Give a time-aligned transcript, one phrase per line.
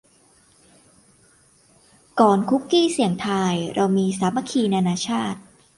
[2.19, 5.39] ก่อน คุกกี้เสี่ยงทาย เรามี สามัคคีนานาชาติ